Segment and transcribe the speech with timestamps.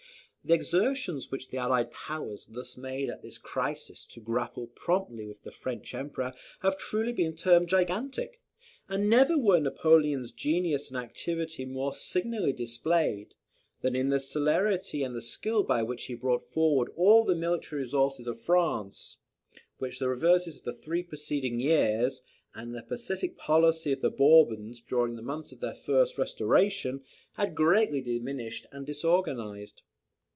[0.43, 5.43] The exertions which the Allied Powers thus made at this crisis to grapple promptly with
[5.43, 8.41] the French emperor have truly been termed gigantic;
[8.89, 13.35] and never were Napoleon's genius and activity more signally displayed,
[13.81, 18.25] than in the celerity and skill by which he brought forward all the military resources
[18.25, 19.17] of France,
[19.77, 22.23] which the reverses of the three preceding years,
[22.55, 27.53] and the pacific policy of the Bourbons during the months of their first restoration, had
[27.53, 29.83] greatly diminished and disorganized.